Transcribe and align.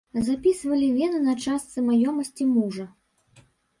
Запісвалі 0.27 0.87
вена 0.95 1.19
на 1.27 1.35
частцы 1.47 1.83
маёмасці 1.91 2.43
мужа. 2.55 2.85